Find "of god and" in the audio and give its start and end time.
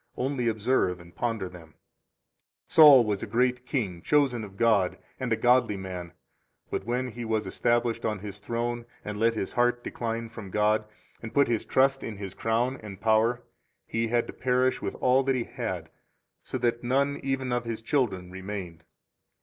4.43-5.31